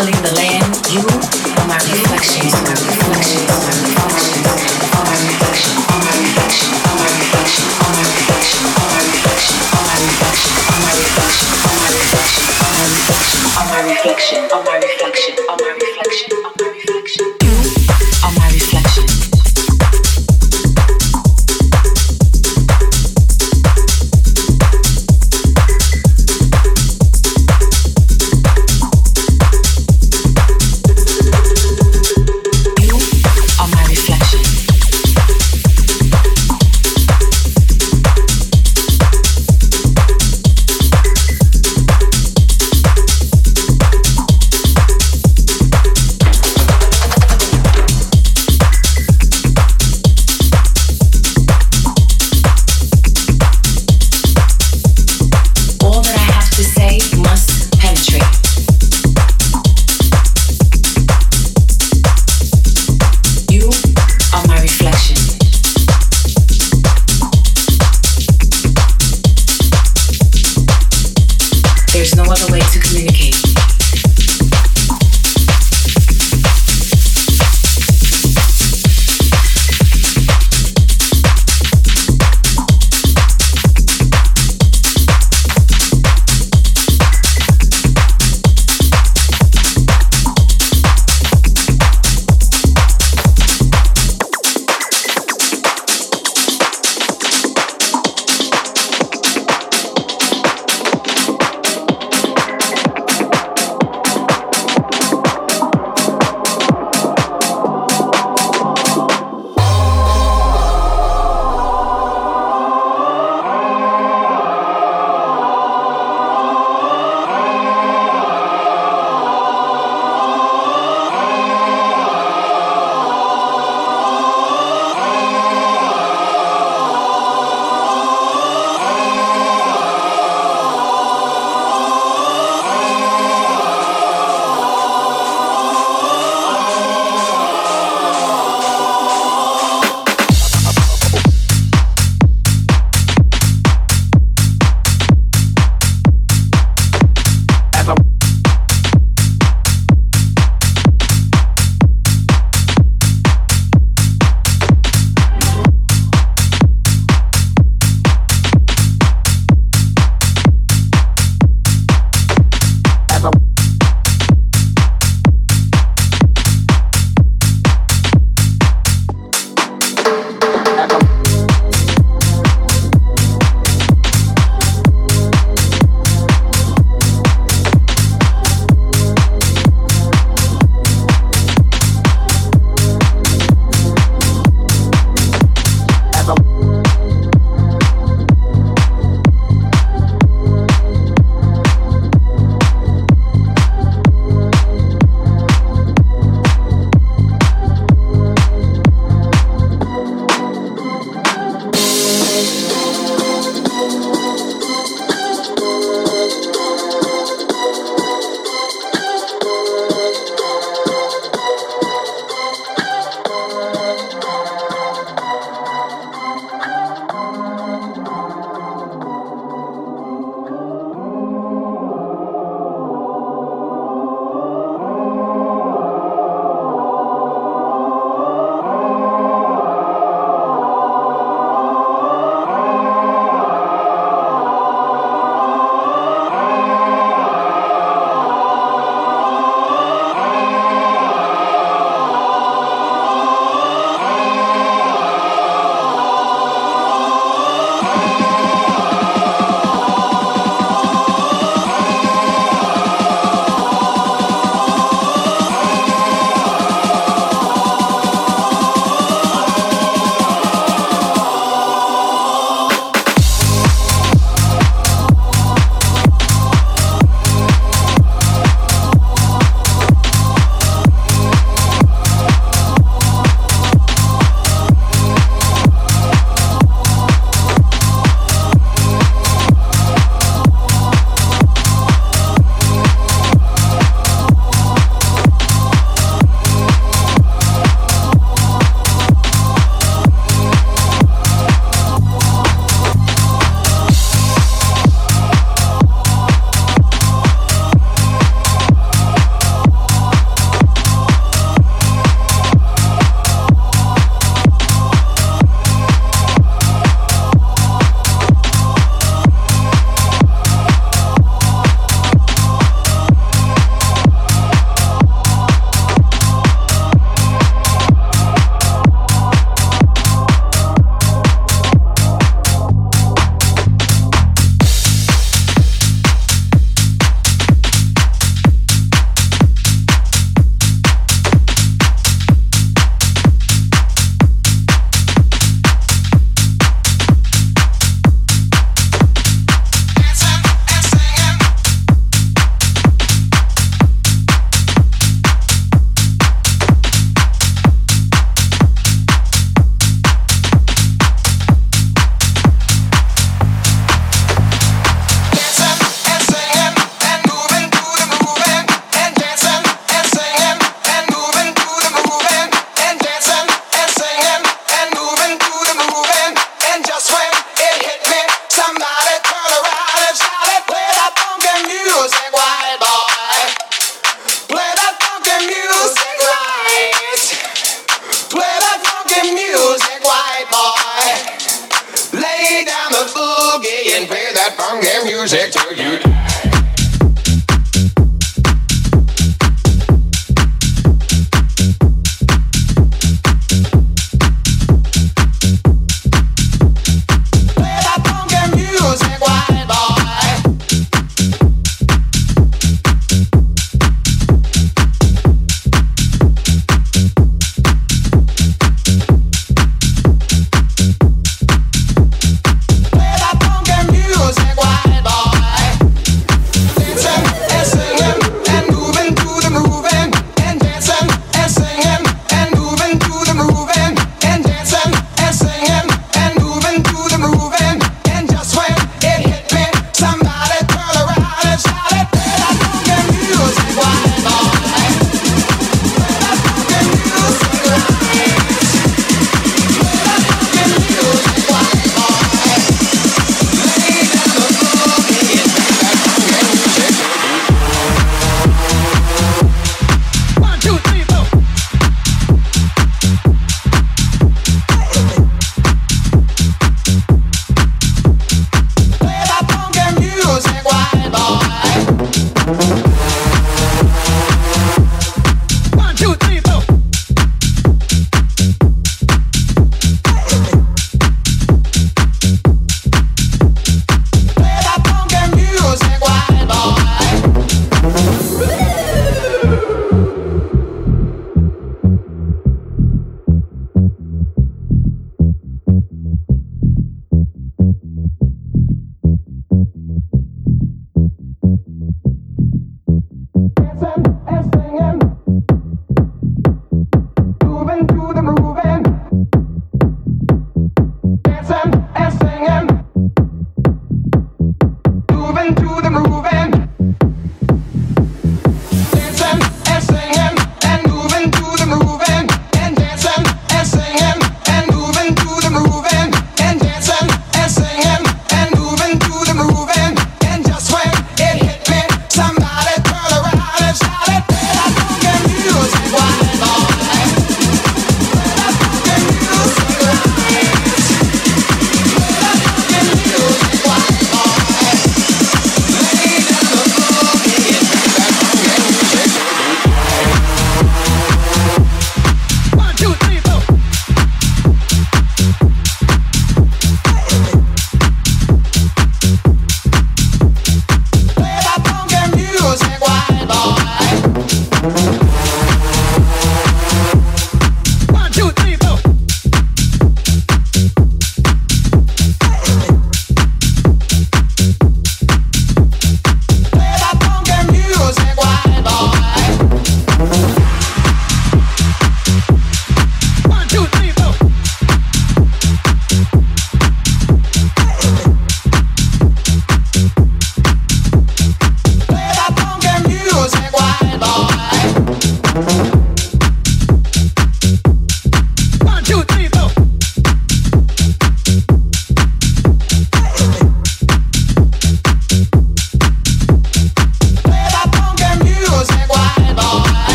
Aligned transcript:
Linda. 0.00 0.31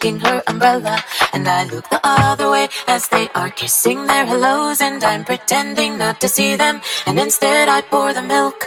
Her 0.00 0.42
umbrella, 0.46 0.96
and 1.32 1.46
I 1.46 1.64
look 1.64 1.88
the 1.90 2.00
other 2.02 2.50
way 2.50 2.68
as 2.88 3.08
they 3.08 3.28
are 3.34 3.50
kissing 3.50 4.06
their 4.06 4.24
hellos, 4.24 4.80
and 4.80 5.04
I'm 5.04 5.24
pretending 5.24 5.98
not 5.98 6.20
to 6.22 6.28
see 6.28 6.56
them, 6.56 6.80
and 7.06 7.18
instead 7.18 7.68
I 7.68 7.82
pour 7.82 8.12
the 8.14 8.22
milk. 8.22 8.66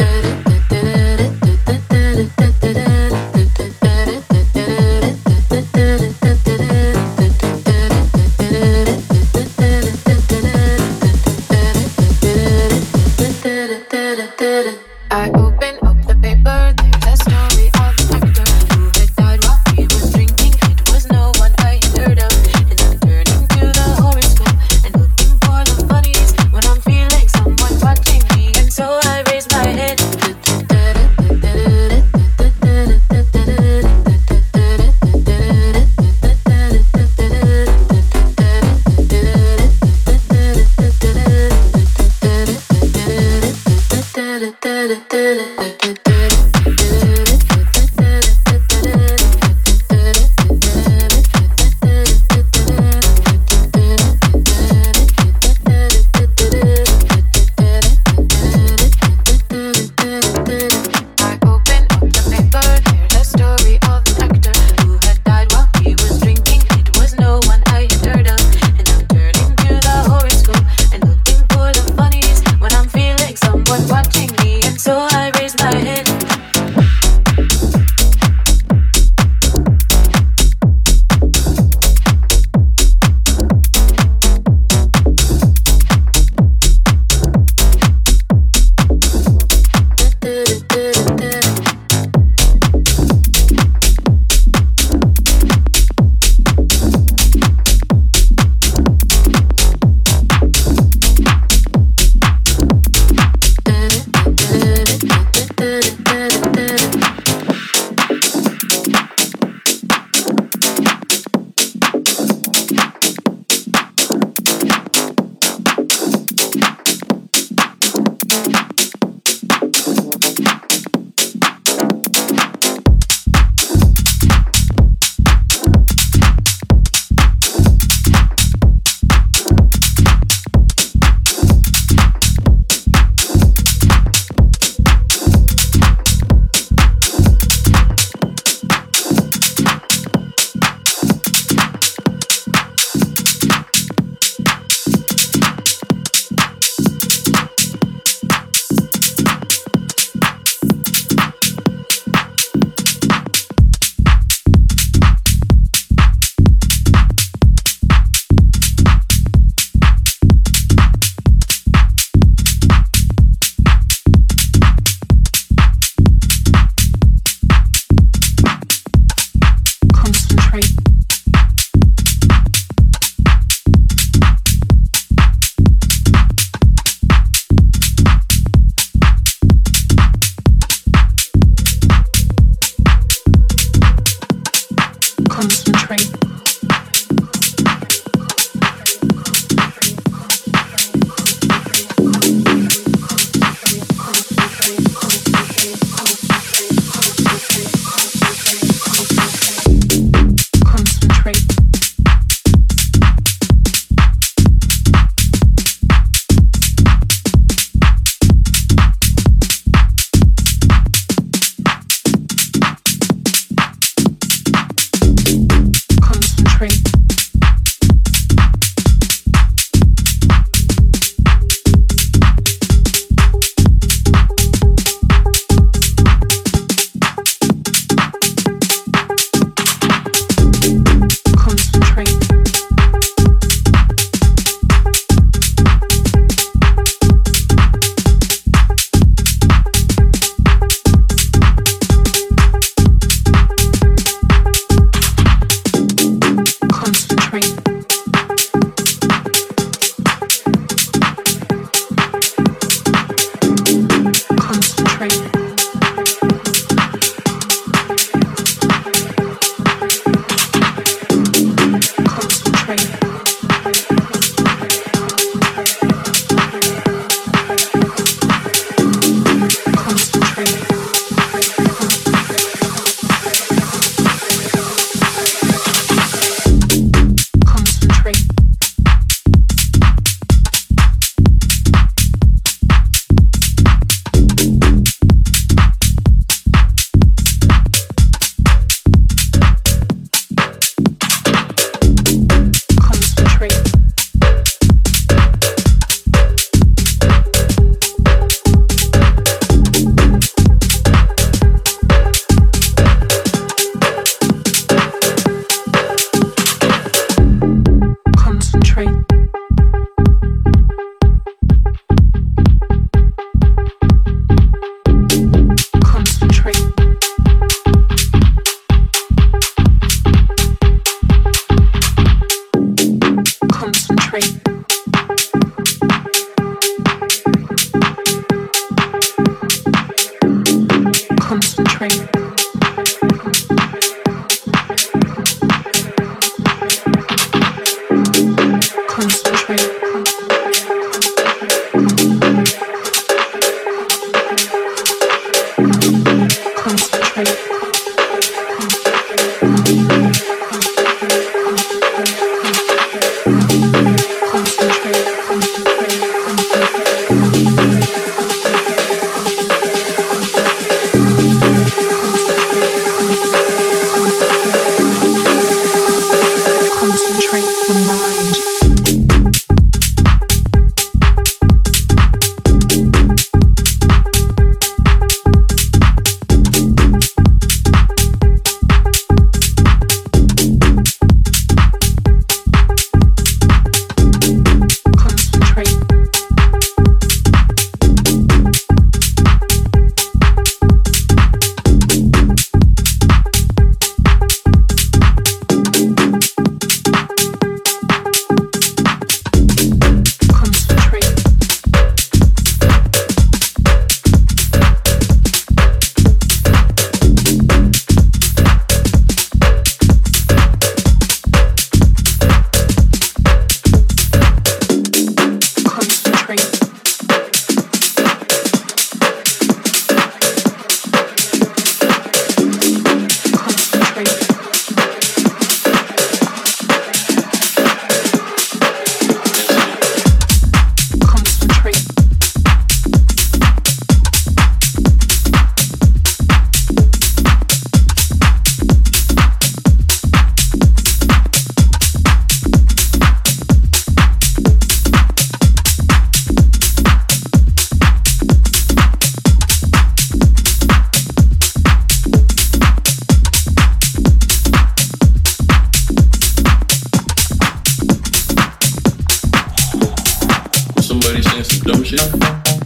shit. 461.91 462.13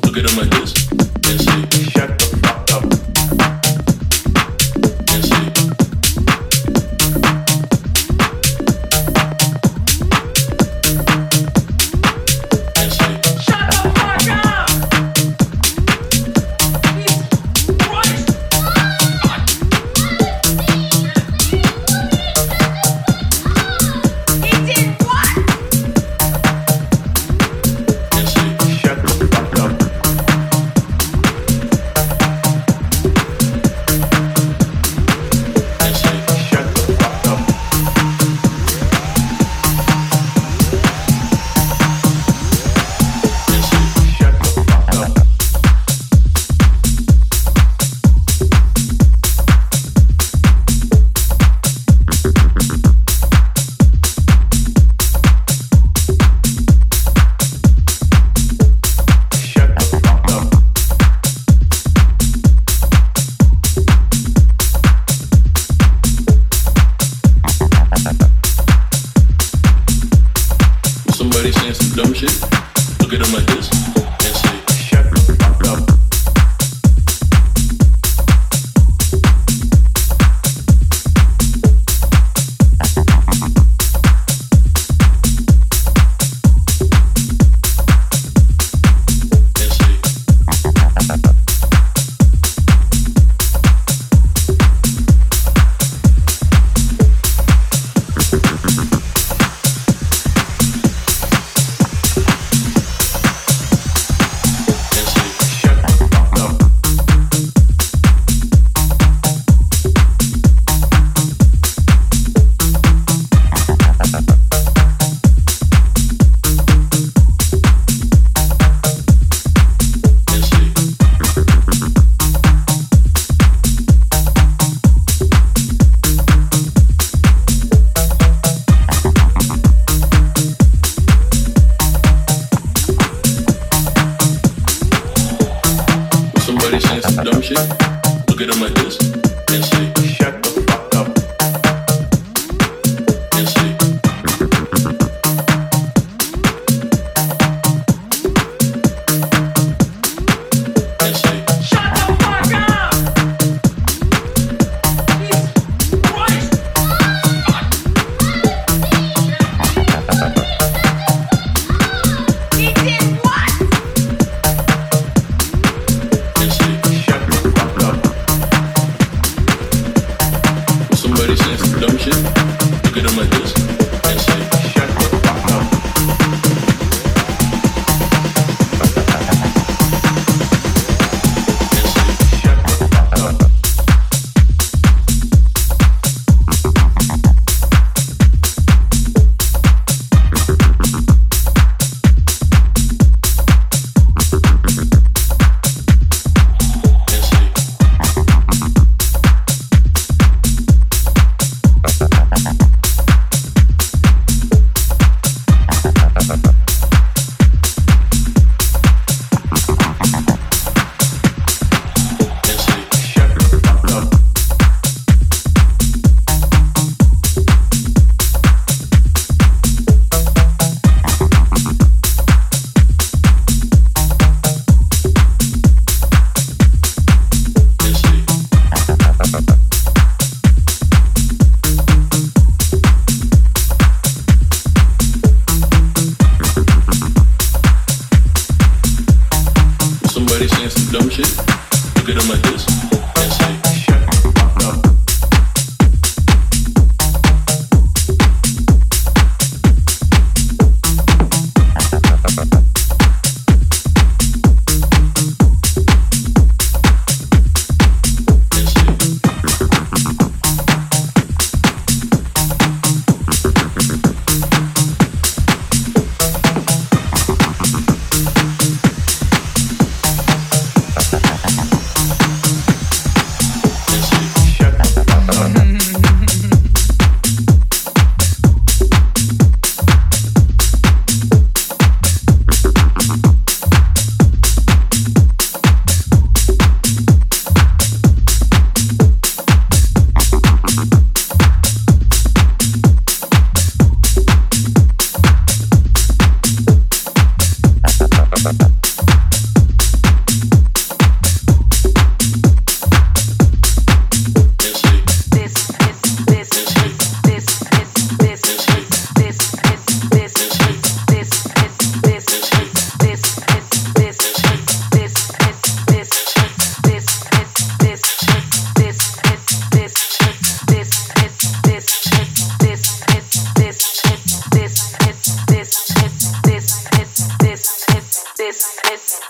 Look 0.03 0.17
at 0.17 0.29
him 0.29 0.37
like 0.37 0.51
this. 0.51 0.94